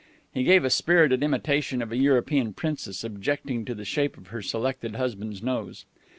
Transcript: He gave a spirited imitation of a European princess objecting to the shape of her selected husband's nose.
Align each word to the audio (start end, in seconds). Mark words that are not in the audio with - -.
He 0.33 0.41
gave 0.43 0.65
a 0.65 0.71
spirited 0.71 1.21
imitation 1.21 1.79
of 1.79 1.91
a 1.91 1.95
European 1.95 2.53
princess 2.53 3.03
objecting 3.03 3.65
to 3.65 3.75
the 3.75 3.85
shape 3.85 4.17
of 4.17 4.29
her 4.29 4.41
selected 4.41 4.95
husband's 4.95 5.43
nose. 5.43 5.85